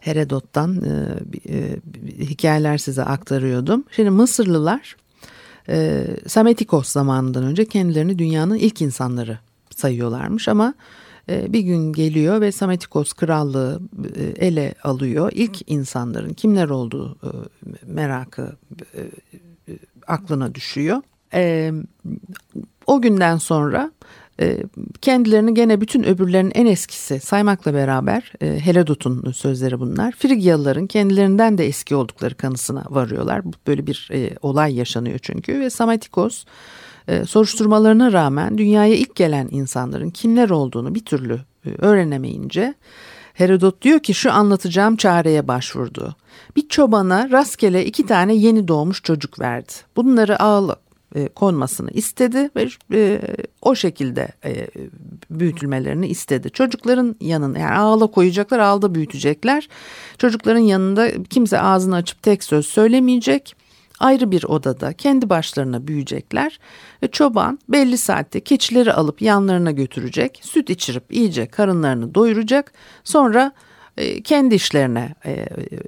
Herodot'tan 0.00 0.82
e, 0.84 1.52
e, 1.54 1.76
hikayeler 2.20 2.78
size 2.78 3.02
aktarıyordum. 3.02 3.84
Şimdi 3.90 4.10
Mısırlılar 4.10 4.96
e, 5.68 6.06
Sametikos 6.26 6.88
zamanından 6.88 7.44
önce 7.44 7.64
kendilerini 7.64 8.18
dünyanın 8.18 8.56
ilk 8.56 8.82
insanları 8.82 9.38
sayıyorlarmış 9.76 10.48
ama 10.48 10.74
e, 11.28 11.52
bir 11.52 11.60
gün 11.60 11.92
geliyor 11.92 12.40
ve 12.40 12.52
Sametikos 12.52 13.12
krallığı 13.12 13.80
e, 14.16 14.46
ele 14.46 14.74
alıyor. 14.84 15.32
İlk 15.34 15.70
insanların 15.70 16.32
kimler 16.32 16.68
olduğu 16.68 17.12
e, 17.12 17.28
merakı 17.86 18.56
e, 18.94 19.00
e 19.72 19.78
aklına 20.06 20.54
düşüyor. 20.54 21.02
E, 21.34 21.72
o 22.86 23.00
günden 23.00 23.36
sonra 23.36 23.90
e, 24.40 24.62
kendilerini 25.00 25.54
gene 25.54 25.80
bütün 25.80 26.02
öbürlerin 26.02 26.52
en 26.54 26.66
eskisi 26.66 27.20
saymakla 27.20 27.74
beraber 27.74 28.32
e, 28.40 28.60
Herodot'un 28.60 29.32
sözleri 29.32 29.80
bunlar. 29.80 30.12
Frigyalıların 30.12 30.86
kendilerinden 30.86 31.58
de 31.58 31.66
eski 31.66 31.94
oldukları 31.96 32.34
kanısına 32.34 32.84
varıyorlar. 32.88 33.42
Böyle 33.66 33.86
bir 33.86 34.08
e, 34.12 34.30
olay 34.42 34.74
yaşanıyor 34.74 35.18
çünkü 35.22 35.60
ve 35.60 35.70
Samatikos 35.70 36.44
e, 37.08 37.24
soruşturmalarına 37.24 38.12
rağmen 38.12 38.58
dünyaya 38.58 38.94
ilk 38.94 39.16
gelen 39.16 39.48
insanların 39.50 40.10
kimler 40.10 40.50
olduğunu 40.50 40.94
bir 40.94 41.04
türlü 41.04 41.40
e, 41.66 41.70
öğrenemeyince 41.78 42.74
Herodot 43.34 43.82
diyor 43.82 44.00
ki 44.00 44.14
şu 44.14 44.32
anlatacağım 44.32 44.96
çareye 44.96 45.48
başvurdu. 45.48 46.16
Bir 46.56 46.68
çobana 46.68 47.30
rastgele 47.30 47.84
iki 47.84 48.06
tane 48.06 48.34
yeni 48.34 48.68
doğmuş 48.68 49.02
çocuk 49.02 49.40
verdi. 49.40 49.72
Bunları 49.96 50.42
ağla, 50.42 50.76
e, 51.16 51.28
konmasını 51.28 51.90
istedi 51.90 52.50
ve 52.56 52.68
e, 52.92 53.20
o 53.62 53.74
şekilde 53.74 54.28
e, 54.44 54.66
büyütülmelerini 55.30 56.06
istedi. 56.06 56.50
Çocukların 56.50 57.16
yanına 57.20 57.58
yani 57.58 57.76
ağla 57.78 58.06
koyacaklar 58.06 58.58
ağda 58.58 58.94
büyütecekler. 58.94 59.68
Çocukların 60.18 60.60
yanında 60.60 61.24
kimse 61.24 61.60
ağzını 61.60 61.94
açıp 61.94 62.22
tek 62.22 62.44
söz 62.44 62.66
söylemeyecek. 62.66 63.56
Ayrı 63.98 64.30
bir 64.30 64.44
odada 64.44 64.92
kendi 64.92 65.30
başlarına 65.30 65.86
büyüyecekler 65.86 66.58
ve 67.02 67.08
çoban 67.08 67.58
belli 67.68 67.98
saatte 67.98 68.40
keçileri 68.40 68.92
alıp 68.92 69.22
yanlarına 69.22 69.70
götürecek, 69.70 70.40
süt 70.42 70.70
içirip 70.70 71.12
iyice 71.12 71.46
karınlarını 71.46 72.14
doyuracak. 72.14 72.72
Sonra 73.04 73.52
kendi 74.24 74.54
işlerine 74.54 75.14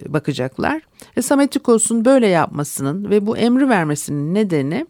bakacaklar. 0.09 0.83
Ve 1.17 1.23
Sametikos'un 1.23 2.05
böyle 2.05 2.27
yapmasının 2.27 3.11
ve 3.11 3.27
bu 3.27 3.37
emri 3.37 3.69
vermesinin 3.69 4.35
nedeni 4.35 4.87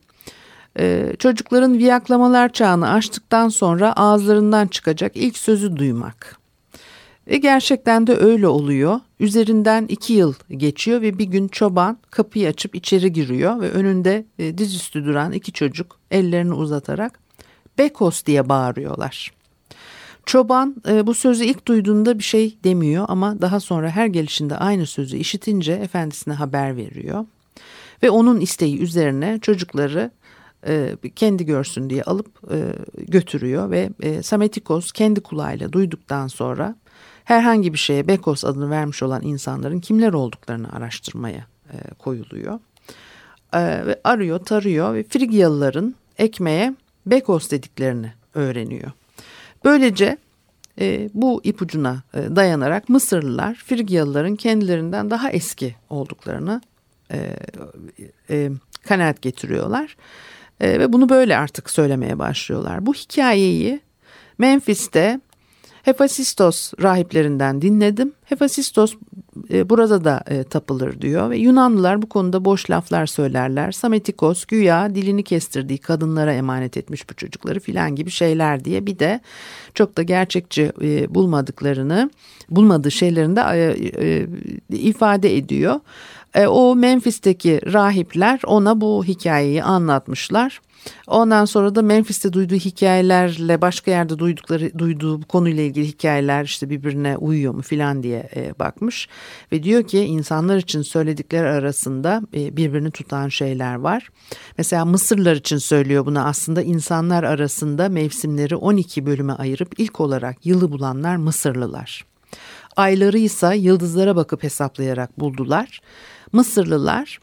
ee, 0.78 1.12
çocukların 1.18 1.78
viyaklamalar 1.78 2.52
çağını 2.52 2.90
aştıktan 2.90 3.48
sonra 3.48 3.92
ağızlarından 3.92 4.66
çıkacak 4.66 5.12
ilk 5.14 5.38
sözü 5.38 5.76
duymak. 5.76 6.38
Ve 7.26 7.36
gerçekten 7.36 8.06
de 8.06 8.16
öyle 8.16 8.48
oluyor. 8.48 9.00
Üzerinden 9.20 9.86
iki 9.88 10.12
yıl 10.12 10.34
geçiyor 10.50 11.02
ve 11.02 11.18
bir 11.18 11.24
gün 11.24 11.48
çoban 11.48 11.98
kapıyı 12.10 12.48
açıp 12.48 12.74
içeri 12.74 13.12
giriyor 13.12 13.60
ve 13.60 13.70
önünde 13.70 14.24
e, 14.38 14.58
dizüstü 14.58 15.04
duran 15.04 15.32
iki 15.32 15.52
çocuk 15.52 15.98
ellerini 16.10 16.54
uzatarak 16.54 17.20
Bekos 17.78 18.24
diye 18.24 18.48
bağırıyorlar. 18.48 19.32
Çoban 20.26 20.76
e, 20.88 21.06
bu 21.06 21.14
sözü 21.14 21.44
ilk 21.44 21.68
duyduğunda 21.68 22.18
bir 22.18 22.24
şey 22.24 22.58
demiyor 22.64 23.04
ama 23.08 23.40
daha 23.40 23.60
sonra 23.60 23.90
her 23.90 24.06
gelişinde 24.06 24.56
aynı 24.56 24.86
sözü 24.86 25.16
işitince 25.16 25.72
efendisine 25.72 26.34
haber 26.34 26.76
veriyor. 26.76 27.24
Ve 28.02 28.10
onun 28.10 28.40
isteği 28.40 28.78
üzerine 28.78 29.38
çocukları 29.42 30.10
e, 30.66 30.96
kendi 31.16 31.46
görsün 31.46 31.90
diye 31.90 32.02
alıp 32.02 32.52
e, 32.52 32.72
götürüyor 33.08 33.70
ve 33.70 33.90
e, 34.00 34.22
Sametikos 34.22 34.92
kendi 34.92 35.20
kulağıyla 35.20 35.72
duyduktan 35.72 36.28
sonra 36.28 36.76
herhangi 37.24 37.72
bir 37.72 37.78
şeye 37.78 38.08
Bekos 38.08 38.44
adını 38.44 38.70
vermiş 38.70 39.02
olan 39.02 39.22
insanların 39.22 39.80
kimler 39.80 40.12
olduklarını 40.12 40.72
araştırmaya 40.72 41.46
koyuluyor. 41.98 42.60
ve 43.54 44.00
arıyor, 44.04 44.38
tarıyor 44.38 44.94
ve 44.94 45.02
Frigyalıların 45.02 45.94
ekmeğe 46.18 46.74
Bekos 47.06 47.50
dediklerini 47.50 48.12
öğreniyor. 48.34 48.90
Böylece 49.64 50.18
bu 51.14 51.40
ipucuna 51.44 52.02
dayanarak 52.14 52.88
Mısırlılar 52.88 53.54
Frigyalıların 53.54 54.36
kendilerinden 54.36 55.10
daha 55.10 55.30
eski 55.30 55.74
olduklarını 55.90 56.60
kanaat 58.88 59.22
getiriyorlar. 59.22 59.96
E, 60.60 60.80
ve 60.80 60.92
bunu 60.92 61.08
böyle 61.08 61.36
artık 61.36 61.70
söylemeye 61.70 62.18
başlıyorlar. 62.18 62.86
Bu 62.86 62.94
hikayeyi 62.94 63.80
Memphis'te 64.38 65.20
Hefasistos 65.88 66.72
rahiplerinden 66.82 67.62
dinledim. 67.62 68.12
Hefasistos 68.24 68.94
e, 69.50 69.68
burada 69.68 70.04
da 70.04 70.24
e, 70.26 70.44
tapılır 70.44 71.00
diyor 71.00 71.30
ve 71.30 71.38
Yunanlılar 71.38 72.02
bu 72.02 72.08
konuda 72.08 72.44
boş 72.44 72.70
laflar 72.70 73.06
söylerler. 73.06 73.72
Sametikos 73.72 74.44
güya 74.44 74.94
dilini 74.94 75.22
kestirdiği 75.22 75.78
kadınlara 75.78 76.32
emanet 76.32 76.76
etmiş 76.76 77.10
bu 77.10 77.14
çocukları 77.14 77.60
filan 77.60 77.94
gibi 77.94 78.10
şeyler 78.10 78.64
diye 78.64 78.86
bir 78.86 78.98
de 78.98 79.20
çok 79.74 79.96
da 79.96 80.02
gerçekçi 80.02 80.72
e, 80.82 81.14
bulmadıklarını 81.14 82.10
bulmadığı 82.50 82.90
şeylerini 82.90 83.36
de 83.36 83.40
e, 83.40 84.26
e, 84.72 84.78
ifade 84.78 85.36
ediyor. 85.36 85.80
E, 86.34 86.46
o 86.46 86.76
Memphis'teki 86.76 87.60
rahipler 87.72 88.40
ona 88.46 88.80
bu 88.80 89.04
hikayeyi 89.04 89.62
anlatmışlar. 89.62 90.60
Ondan 91.06 91.44
sonra 91.44 91.74
da 91.74 91.82
Memphis'te 91.82 92.32
duyduğu 92.32 92.54
hikayelerle 92.54 93.60
başka 93.60 93.90
yerde 93.90 94.18
duydukları 94.18 94.78
duyduğu 94.78 95.22
bu 95.22 95.26
konuyla 95.26 95.62
ilgili 95.62 95.86
hikayeler 95.86 96.44
işte 96.44 96.70
birbirine 96.70 97.16
uyuyor 97.16 97.54
mu 97.54 97.62
filan 97.62 98.02
diye 98.02 98.28
e, 98.36 98.58
bakmış 98.58 99.08
ve 99.52 99.62
diyor 99.62 99.82
ki 99.82 99.98
insanlar 99.98 100.56
için 100.56 100.82
söyledikleri 100.82 101.48
arasında 101.48 102.22
e, 102.34 102.56
birbirini 102.56 102.90
tutan 102.90 103.28
şeyler 103.28 103.74
var. 103.74 104.08
Mesela 104.58 104.84
Mısırlar 104.84 105.36
için 105.36 105.58
söylüyor 105.58 106.06
bunu 106.06 106.26
aslında 106.26 106.62
insanlar 106.62 107.24
arasında 107.24 107.88
mevsimleri 107.88 108.56
12 108.56 109.06
bölüme 109.06 109.32
ayırıp 109.32 109.80
ilk 109.80 110.00
olarak 110.00 110.46
yılı 110.46 110.72
bulanlar 110.72 111.16
Mısırlılar. 111.16 112.04
Ayları 112.76 113.18
ise 113.18 113.56
yıldızlara 113.56 114.16
bakıp 114.16 114.42
hesaplayarak 114.42 115.20
buldular. 115.20 115.80
Mısırlılar 116.32 117.18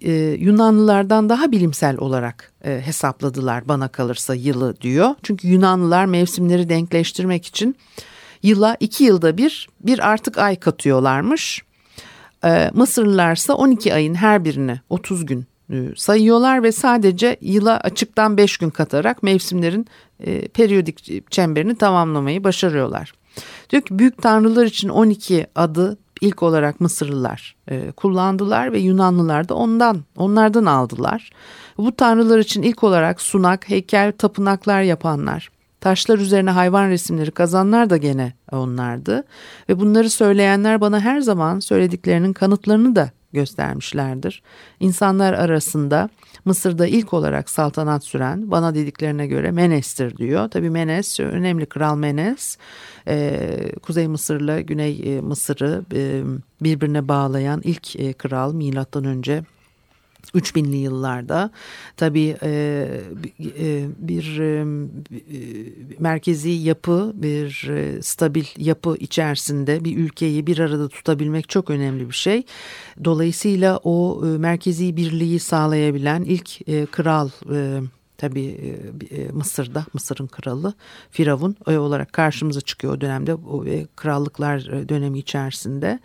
e, 0.00 0.12
Yunanlılardan 0.38 1.28
daha 1.28 1.52
bilimsel 1.52 1.96
olarak 1.98 2.52
e, 2.64 2.80
hesapladılar 2.84 3.68
bana 3.68 3.88
kalırsa 3.88 4.34
yılı 4.34 4.80
diyor. 4.80 5.14
Çünkü 5.22 5.48
Yunanlılar 5.48 6.04
mevsimleri 6.04 6.68
denkleştirmek 6.68 7.46
için 7.46 7.76
yıla 8.42 8.76
iki 8.80 9.04
yılda 9.04 9.36
bir 9.36 9.68
bir 9.80 10.08
artık 10.08 10.38
ay 10.38 10.56
katıyorlarmış. 10.56 11.62
E, 12.44 12.70
Mısırlılar 12.74 13.36
ise 13.36 13.52
12 13.52 13.94
ayın 13.94 14.14
her 14.14 14.44
birini 14.44 14.80
30 14.90 15.26
gün 15.26 15.46
e, 15.72 15.76
sayıyorlar 15.96 16.62
ve 16.62 16.72
sadece 16.72 17.36
yıla 17.40 17.80
açıktan 17.80 18.36
5 18.36 18.56
gün 18.56 18.70
katarak 18.70 19.22
mevsimlerin 19.22 19.86
e, 20.20 20.48
periyodik 20.48 21.30
çemberini 21.30 21.74
tamamlamayı 21.74 22.44
başarıyorlar. 22.44 23.12
Diyor 23.70 23.82
ki 23.82 23.98
büyük 23.98 24.22
tanrılar 24.22 24.66
için 24.66 24.88
12 24.88 25.46
adı 25.54 25.98
ilk 26.20 26.42
olarak 26.42 26.80
Mısırlılar 26.80 27.56
e, 27.68 27.90
kullandılar 27.90 28.72
ve 28.72 28.78
Yunanlılar 28.78 29.48
da 29.48 29.54
ondan 29.54 30.04
onlardan 30.16 30.66
aldılar. 30.66 31.30
Bu 31.78 31.96
tanrılar 31.96 32.38
için 32.38 32.62
ilk 32.62 32.84
olarak 32.84 33.20
sunak, 33.20 33.68
heykel, 33.68 34.12
tapınaklar 34.12 34.82
yapanlar, 34.82 35.50
taşlar 35.80 36.18
üzerine 36.18 36.50
hayvan 36.50 36.88
resimleri 36.88 37.30
kazanlar 37.30 37.90
da 37.90 37.96
gene 37.96 38.32
onlardı. 38.52 39.24
Ve 39.68 39.80
bunları 39.80 40.10
söyleyenler 40.10 40.80
bana 40.80 41.00
her 41.00 41.20
zaman 41.20 41.60
söylediklerinin 41.60 42.32
kanıtlarını 42.32 42.96
da 42.96 43.10
göstermişlerdir. 43.32 44.42
İnsanlar 44.80 45.32
arasında 45.32 46.08
Mısır'da 46.44 46.86
ilk 46.86 47.14
olarak 47.14 47.50
saltanat 47.50 48.04
süren 48.04 48.50
bana 48.50 48.74
dediklerine 48.74 49.26
göre 49.26 49.50
Menes'tir 49.50 50.16
diyor. 50.16 50.48
Tabi 50.48 50.70
Menes 50.70 51.20
önemli 51.20 51.66
kral 51.66 51.96
Menes 51.96 52.58
e, 53.08 53.72
Kuzey 53.82 54.08
Mısır'la 54.08 54.60
Güney 54.60 55.00
e, 55.04 55.20
Mısır'ı 55.20 55.84
e, 55.94 56.22
birbirine 56.60 57.08
bağlayan 57.08 57.60
ilk 57.64 58.18
kral 58.18 58.54
milattan 58.54 59.04
önce 59.04 59.44
3000'li 60.34 60.76
yıllarda 60.76 61.50
tabii 61.96 62.36
e, 62.42 62.50
e, 63.58 63.86
bir 63.98 64.40
e, 64.40 64.64
merkezi 65.98 66.50
yapı, 66.50 67.12
bir 67.14 67.68
e, 67.68 68.02
stabil 68.02 68.44
yapı 68.56 68.96
içerisinde 69.00 69.84
bir 69.84 69.96
ülkeyi 69.96 70.46
bir 70.46 70.58
arada 70.58 70.88
tutabilmek 70.88 71.48
çok 71.48 71.70
önemli 71.70 72.08
bir 72.08 72.14
şey. 72.14 72.42
Dolayısıyla 73.04 73.80
o 73.84 74.22
e, 74.26 74.38
merkezi 74.38 74.96
birliği 74.96 75.40
sağlayabilen 75.40 76.22
ilk 76.22 76.68
e, 76.68 76.86
kral 76.86 77.28
e, 77.52 77.80
tabii 78.20 78.76
e, 79.10 79.16
e, 79.16 79.28
Mısır'da 79.28 79.86
Mısır'ın 79.92 80.26
kralı 80.26 80.74
Firavun 81.10 81.56
e, 81.68 81.78
olarak 81.78 82.12
karşımıza 82.12 82.60
çıkıyor 82.60 82.94
o 82.94 83.00
dönemde. 83.00 83.34
O 83.34 83.66
e, 83.66 83.86
krallıklar 83.96 84.88
dönemi 84.88 85.18
içerisinde. 85.18 85.98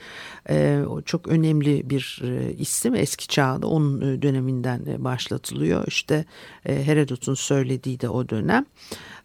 Çok 1.06 1.28
önemli 1.28 1.90
bir 1.90 2.22
isim. 2.58 2.96
Eski 2.96 3.28
çağda 3.28 3.68
onun 3.68 4.22
döneminden 4.22 5.04
başlatılıyor. 5.04 5.88
İşte 5.88 6.26
Herodot'un 6.64 7.34
söylediği 7.34 8.00
de 8.00 8.10
o 8.10 8.30
dönem. 8.30 8.66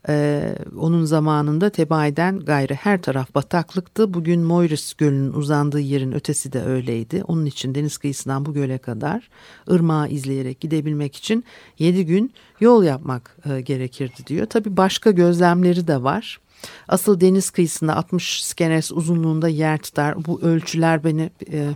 Ee, 0.08 0.54
onun 0.78 1.04
zamanında 1.04 1.70
Tebaiden 1.70 2.40
gayrı 2.40 2.74
her 2.74 3.02
taraf 3.02 3.34
bataklıktı. 3.34 4.14
Bugün 4.14 4.40
Moiris 4.40 4.94
Gölü'nün 4.94 5.32
uzandığı 5.32 5.80
yerin 5.80 6.12
ötesi 6.12 6.52
de 6.52 6.62
öyleydi. 6.62 7.22
Onun 7.28 7.46
için 7.46 7.74
deniz 7.74 7.98
kıyısından 7.98 8.46
bu 8.46 8.54
göle 8.54 8.78
kadar 8.78 9.28
ırmağı 9.70 10.08
izleyerek 10.08 10.60
gidebilmek 10.60 11.16
için 11.16 11.44
7 11.78 12.06
gün 12.06 12.32
yol 12.60 12.84
yapmak 12.84 13.36
e, 13.50 13.60
gerekirdi 13.60 14.26
diyor. 14.26 14.46
Tabii 14.46 14.76
başka 14.76 15.10
gözlemleri 15.10 15.86
de 15.86 16.02
var. 16.02 16.40
Asıl 16.88 17.20
deniz 17.20 17.50
kıyısında 17.50 17.96
60 17.96 18.44
skenes 18.44 18.92
uzunluğunda 18.92 19.48
yer 19.48 19.78
tutar. 19.78 20.26
Bu 20.26 20.40
ölçüler 20.42 21.04
beni 21.04 21.30
e, 21.52 21.68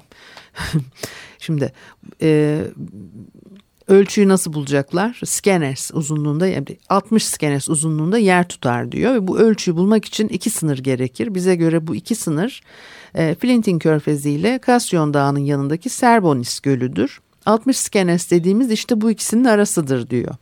şimdi 1.39 1.73
e, 2.23 2.61
ölçüyü 3.89 4.29
nasıl 4.29 4.53
bulacaklar? 4.53 5.21
Skenes 5.25 5.91
uzunluğunda 5.95 6.49
60 6.89 7.27
skenes 7.27 7.69
uzunluğunda 7.69 8.19
yer 8.19 8.49
tutar 8.49 8.93
diyor 8.93 9.15
ve 9.15 9.29
bu 9.29 9.39
ölçüyü 9.39 9.77
bulmak 9.77 10.05
için 10.05 10.29
iki 10.29 10.51
sınır 10.51 10.79
gerekir. 10.79 11.35
Bize 11.35 11.57
göre 11.57 11.87
bu 11.87 11.95
iki 11.95 12.15
sınır 12.15 12.63
e, 13.15 13.35
Flintin 13.35 13.79
Körfezi 13.79 14.31
ile 14.31 14.59
Kasyon 14.59 15.15
Dağı'nın 15.15 15.39
yanındaki 15.39 15.91
Serbonis 15.91 16.61
Gölü'dür. 16.61 17.21
60 17.47 17.79
skenes 17.79 18.31
dediğimiz 18.31 18.71
işte 18.71 19.01
bu 19.01 19.11
ikisinin 19.11 19.45
arasıdır 19.45 20.11
diyor. 20.11 20.35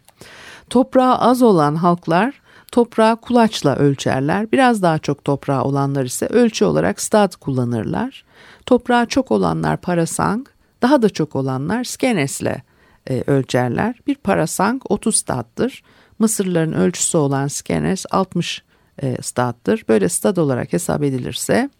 Toprağı 0.71 1.19
az 1.19 1.43
olan 1.43 1.75
halklar 1.75 2.43
toprağı 2.73 3.17
kulaçla 3.17 3.77
ölçerler. 3.77 4.53
Biraz 4.53 4.83
daha 4.83 4.99
çok 4.99 5.25
toprağı 5.25 5.63
olanlar 5.65 6.05
ise 6.05 6.27
ölçü 6.27 6.65
olarak 6.65 7.01
stad 7.01 7.37
kullanırlar. 7.37 8.25
Toprağı 8.67 9.07
çok 9.07 9.31
olanlar 9.31 9.77
parasang, 9.77 10.47
daha 10.83 11.03
da 11.03 11.09
çok 11.09 11.37
olanlar 11.37 11.85
skenesle 11.85 12.63
e, 13.11 13.23
ölçerler. 13.27 14.01
Bir 14.07 14.15
parasang 14.15 14.83
30 14.89 15.17
stattır. 15.17 15.83
Mısırlıların 16.19 16.75
ölçüsü 16.75 17.19
olan 17.19 17.49
skenes 17.49 18.07
60 18.11 18.63
e, 19.03 19.17
stattır. 19.23 19.85
Böyle 19.89 20.09
stat 20.09 20.39
olarak 20.39 20.73
hesap 20.73 21.03
edilirse 21.03 21.71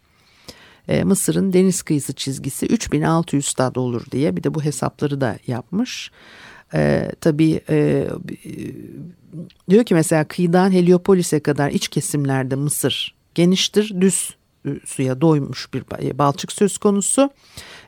e, 0.89 1.05
Mısır'ın 1.05 1.53
deniz 1.53 1.83
kıyısı 1.83 2.13
çizgisi 2.13 2.67
3600 2.67 3.47
stad 3.47 3.77
olur 3.77 4.03
diye 4.11 4.37
bir 4.37 4.43
de 4.43 4.55
bu 4.55 4.65
hesapları 4.65 5.21
da 5.21 5.39
yapmış. 5.47 6.11
E, 6.75 7.13
tabii 7.21 7.61
e, 7.69 8.09
diyor 9.71 9.85
ki 9.85 9.95
mesela 9.95 10.25
kıyıdan 10.25 10.71
Heliopolis'e 10.71 11.41
kadar 11.41 11.71
iç 11.71 11.89
kesimlerde 11.89 12.55
Mısır 12.55 13.15
geniştir, 13.35 14.01
düz 14.01 14.37
suya 14.85 15.21
doymuş 15.21 15.75
bir 15.75 15.85
balçık 16.19 16.53
söz 16.53 16.79
konusu. 16.79 17.31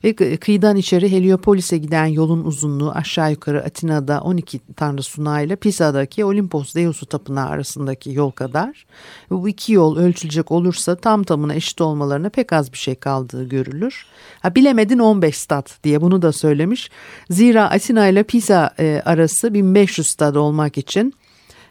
Ve 0.04 0.36
kıyıdan 0.36 0.76
içeri 0.76 1.12
Heliopolis'e 1.12 1.78
giden 1.78 2.06
yolun 2.06 2.44
uzunluğu 2.44 2.90
aşağı 2.90 3.30
yukarı 3.30 3.64
Atina'da 3.64 4.20
12 4.20 4.60
tanrı 4.76 5.02
sunayla 5.02 5.56
Pisa'daki 5.56 6.24
Olimpos 6.24 6.74
Deus'u 6.74 7.06
tapınağı 7.06 7.48
arasındaki 7.48 8.12
yol 8.12 8.30
kadar. 8.30 8.86
Bu 9.30 9.48
iki 9.48 9.72
yol 9.72 9.96
ölçülecek 9.96 10.52
olursa 10.52 10.96
tam 10.96 11.24
tamına 11.24 11.54
eşit 11.54 11.80
olmalarına 11.80 12.28
pek 12.28 12.52
az 12.52 12.72
bir 12.72 12.78
şey 12.78 12.94
kaldığı 12.94 13.48
görülür. 13.48 14.06
Ha, 14.40 14.54
bilemedin 14.54 14.98
15 14.98 15.38
stat 15.38 15.78
diye 15.84 16.00
bunu 16.00 16.22
da 16.22 16.32
söylemiş. 16.32 16.90
Zira 17.30 17.70
Atina 17.70 18.08
ile 18.08 18.22
Pisa 18.22 18.74
e, 18.78 19.02
arası 19.04 19.54
1500 19.54 20.06
stad 20.06 20.34
olmak 20.34 20.78
için 20.78 21.14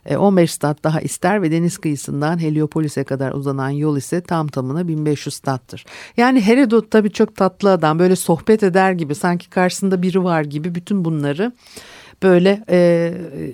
15 0.10 0.50
e, 0.50 0.54
stat 0.54 0.84
daha 0.84 1.02
ister 1.02 1.42
ve 1.42 1.52
deniz 1.52 1.78
kıyısından 1.78 2.42
Heliopolis'e 2.42 3.04
kadar 3.04 3.32
uzanan 3.32 3.70
yol 3.70 3.98
ise 3.98 4.22
tam 4.22 4.48
tamına 4.48 4.88
1500 4.88 5.36
stattır. 5.36 5.86
Yani 6.18 6.42
Herodot 6.42 6.92
tabii 6.92 7.12
çok 7.12 7.36
tatlı 7.36 7.72
adam 7.72 8.00
böyle 8.00 8.16
sohbet 8.16 8.64
eder 8.64 8.92
gibi 8.92 9.16
sanki 9.16 9.50
karşısında 9.50 10.02
biri 10.02 10.24
var 10.24 10.44
gibi 10.44 10.76
bütün 10.76 11.06
bunları 11.06 11.52
böyle 12.24 12.64
e, 12.70 12.78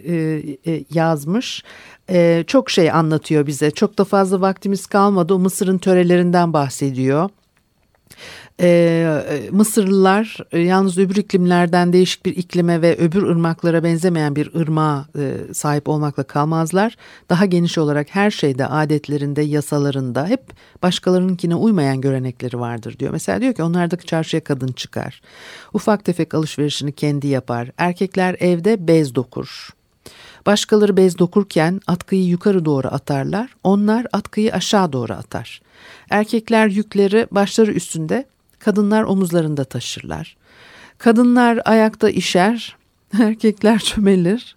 e, 0.05 0.73
e, 0.73 0.83
yazmış. 0.93 1.63
E, 2.09 2.43
çok 2.47 2.69
şey 2.69 2.91
anlatıyor 2.91 3.47
bize. 3.47 3.71
Çok 3.71 3.97
da 3.97 4.03
fazla 4.03 4.41
vaktimiz 4.41 4.85
kalmadı. 4.85 5.33
O 5.33 5.39
Mısır'ın 5.39 5.77
törelerinden 5.77 6.53
bahsediyor. 6.53 7.29
Ee, 8.61 9.23
Mısırlılar 9.51 10.37
e, 10.51 10.59
yalnız 10.59 10.97
öbür 10.97 11.15
iklimlerden 11.15 11.93
değişik 11.93 12.25
bir 12.25 12.37
iklime 12.37 12.81
ve 12.81 12.97
öbür 12.97 13.23
ırmaklara 13.23 13.83
benzemeyen 13.83 14.35
bir 14.35 14.55
ırmağa 14.55 15.05
e, 15.19 15.53
sahip 15.53 15.89
olmakla 15.89 16.23
kalmazlar. 16.23 16.95
Daha 17.29 17.45
geniş 17.45 17.77
olarak 17.77 18.07
her 18.09 18.31
şeyde 18.31 18.65
adetlerinde, 18.65 19.41
yasalarında 19.41 20.27
hep 20.27 20.41
başkalarınınkine 20.83 21.55
uymayan 21.55 22.01
görenekleri 22.01 22.59
vardır 22.59 22.99
diyor. 22.99 23.11
Mesela 23.11 23.41
diyor 23.41 23.53
ki 23.53 23.63
onlardaki 23.63 24.05
çarşıya 24.05 24.43
kadın 24.43 24.71
çıkar. 24.71 25.21
Ufak 25.73 26.05
tefek 26.05 26.33
alışverişini 26.33 26.91
kendi 26.91 27.27
yapar. 27.27 27.71
Erkekler 27.77 28.35
evde 28.39 28.87
bez 28.87 29.15
dokur. 29.15 29.69
Başkaları 30.45 30.97
bez 30.97 31.17
dokurken 31.17 31.81
atkıyı 31.87 32.25
yukarı 32.25 32.65
doğru 32.65 32.87
atarlar. 32.87 33.55
Onlar 33.63 34.07
atkıyı 34.11 34.53
aşağı 34.53 34.93
doğru 34.93 35.13
atar. 35.13 35.61
Erkekler 36.09 36.67
yükleri 36.67 37.27
başları 37.31 37.71
üstünde, 37.71 38.25
kadınlar 38.59 39.03
omuzlarında 39.03 39.63
taşırlar. 39.63 40.37
Kadınlar 40.97 41.59
ayakta 41.65 42.09
işer, 42.09 42.75
erkekler 43.19 43.79
çömelir. 43.79 44.55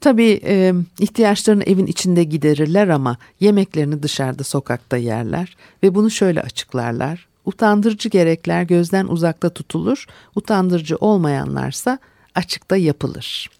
Tabii 0.00 0.40
e, 0.44 0.74
ihtiyaçlarını 1.00 1.64
evin 1.64 1.86
içinde 1.86 2.24
giderirler 2.24 2.88
ama 2.88 3.16
yemeklerini 3.40 4.02
dışarıda 4.02 4.44
sokakta 4.44 4.96
yerler 4.96 5.56
ve 5.82 5.94
bunu 5.94 6.10
şöyle 6.10 6.42
açıklarlar. 6.42 7.26
Utandırıcı 7.44 8.08
gerekler 8.08 8.62
gözden 8.62 9.06
uzakta 9.06 9.50
tutulur, 9.50 10.06
utandırıcı 10.34 10.96
olmayanlarsa 10.96 11.98
açıkta 12.34 12.76
yapılır. 12.76 13.50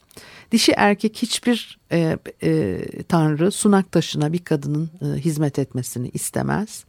Dişi 0.52 0.72
erkek 0.72 1.16
hiçbir 1.22 1.78
e, 1.92 2.18
e, 2.42 2.78
tanrı 3.08 3.50
sunak 3.50 3.92
taşına 3.92 4.32
bir 4.32 4.38
kadının 4.38 4.90
e, 5.02 5.06
hizmet 5.20 5.58
etmesini 5.58 6.08
istemez 6.08 6.84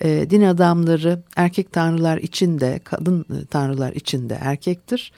e, 0.00 0.30
din 0.30 0.42
adamları 0.42 1.22
erkek 1.36 1.72
tanrılar 1.72 2.18
içinde, 2.18 2.80
kadın 2.84 3.20
e, 3.20 3.46
tanrılar 3.46 3.92
içinde 3.92 4.38
erkektir. 4.40 5.12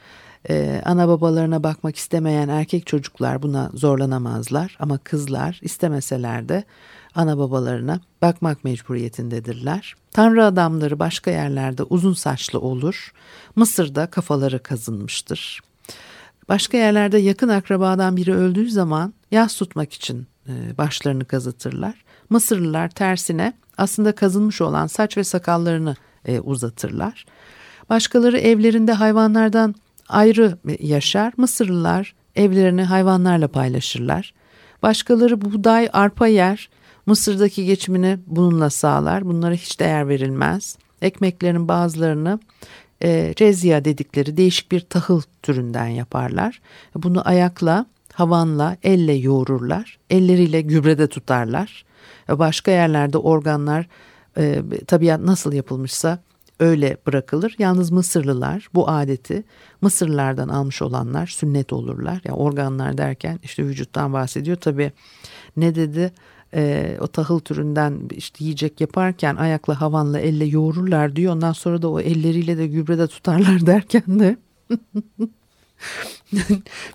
E, 0.51 0.83
ana 0.85 1.09
babalarına 1.09 1.63
bakmak 1.63 1.97
istemeyen 1.97 2.49
erkek 2.49 2.87
çocuklar 2.87 3.43
buna 3.43 3.71
zorlanamazlar 3.75 4.77
ama 4.81 4.99
kızlar 4.99 5.59
istemeseler 5.63 6.49
de 6.49 6.65
ana 7.15 7.39
babalarına 7.39 8.01
bakmak 8.23 8.65
mecburiyetindedirler. 8.65 9.95
Tanrı 10.11 10.45
adamları 10.45 10.99
başka 10.99 11.31
yerlerde 11.31 11.83
uzun 11.83 12.13
saçlı 12.13 12.61
olur. 12.61 13.13
Mısır'da 13.57 14.07
kafaları 14.07 14.63
kazınmıştır. 14.63 15.61
Başka 16.49 16.77
yerlerde 16.77 17.19
yakın 17.19 17.49
akrabadan 17.49 18.17
biri 18.17 18.35
öldüğü 18.35 18.71
zaman 18.71 19.15
yas 19.31 19.57
tutmak 19.57 19.93
için 19.93 20.27
e, 20.49 20.79
başlarını 20.79 21.25
kazıtırlar. 21.25 22.05
Mısırlılar 22.31 22.89
tersine 22.89 23.53
aslında 23.79 24.13
kazınmış 24.13 24.61
olan 24.61 24.87
saç 24.87 25.17
ve 25.17 25.25
sakallarını 25.25 25.97
e, 26.25 26.41
uzatırlar. 26.41 27.25
Başkaları 27.91 28.39
evlerinde 28.39 28.93
hayvanlardan 28.93 29.75
ayrı 30.09 30.59
yaşar. 30.81 31.33
Mısırlılar 31.37 32.15
evlerini 32.37 32.83
hayvanlarla 32.83 33.49
paylaşırlar. 33.49 34.35
Başkaları 34.83 35.41
buğday, 35.41 35.89
arpa 35.93 36.27
yer. 36.27 36.71
Mısır'daki 37.07 37.67
geçimini 37.67 38.19
bununla 38.27 38.71
sağlar. 38.71 39.25
Bunlara 39.25 39.55
hiç 39.55 39.81
değer 39.81 40.09
verilmez. 40.09 40.79
Ekmeklerin 41.03 41.69
bazılarını 41.69 42.39
e, 43.03 43.35
rezya 43.41 43.85
dedikleri 43.85 44.37
değişik 44.37 44.73
bir 44.73 44.81
tahıl 44.81 45.23
türünden 45.43 45.87
yaparlar. 45.87 46.61
Bunu 46.95 47.29
ayakla, 47.29 47.87
havanla, 48.13 48.77
elle 48.83 49.13
yoğururlar. 49.13 49.99
Elleriyle 50.11 50.61
gübrede 50.61 51.07
tutarlar. 51.07 51.85
Başka 52.29 52.71
yerlerde 52.71 53.19
organlar 53.19 53.89
e, 54.37 54.63
tabiat 54.87 55.21
nasıl 55.21 55.53
yapılmışsa 55.53 56.19
öyle 56.61 56.97
bırakılır. 57.07 57.55
Yalnız 57.59 57.91
Mısırlılar 57.91 58.69
bu 58.75 58.89
adeti 58.89 59.45
Mısırlılardan 59.81 60.49
almış 60.49 60.83
olanlar 60.83 61.27
sünnet 61.27 61.73
olurlar. 61.73 62.21
Yani 62.25 62.37
organlar 62.37 62.99
derken 62.99 63.39
işte 63.43 63.67
vücuttan 63.67 64.13
bahsediyor. 64.13 64.57
Tabi 64.57 64.93
ne 65.57 65.75
dedi? 65.75 66.13
E, 66.55 66.97
o 67.01 67.07
tahıl 67.07 67.39
türünden 67.39 68.01
işte 68.11 68.45
yiyecek 68.45 68.81
yaparken 68.81 69.37
ayakla 69.37 69.81
havanla 69.81 70.19
elle 70.19 70.45
yoğururlar 70.45 71.17
diyor. 71.17 71.35
Ondan 71.35 71.53
sonra 71.53 71.83
da 71.83 71.91
o 71.91 72.01
elleriyle 72.01 72.59
de 72.59 72.67
gübrede 72.67 73.07
tutarlar 73.07 73.67
derken 73.67 74.21
de 74.21 74.37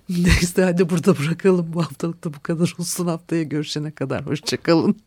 Neyse 0.10 0.64
hadi 0.64 0.90
burada 0.90 1.18
bırakalım. 1.18 1.74
Bu 1.74 1.84
haftalık 1.84 2.24
da 2.24 2.34
bu 2.34 2.40
kadar 2.44 2.76
olsun. 2.80 3.08
Haftaya 3.08 3.44
görüşene 3.44 3.92
kadar. 3.92 4.26
Hoşçakalın. 4.26 5.07